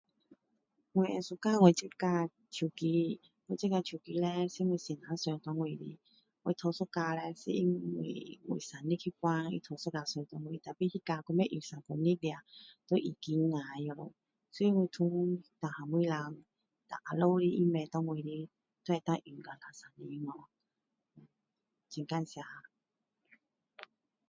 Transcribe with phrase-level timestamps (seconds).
[0.93, 4.15] 我会喜欢我这架手机我这架手机
[4.49, 5.99] 是我先生送给我的
[6.41, 12.43] 我头一架叻是因为我生日那时他送一架给我可是那架都不用三个月 nia 的
[12.87, 14.11] 都已经坏了
[14.49, 16.33] 所以从然后啦
[16.87, 18.49] 然后后面的他买给我的
[18.81, 20.25] 都能够用到两三年
[21.95, 22.41] 很感谢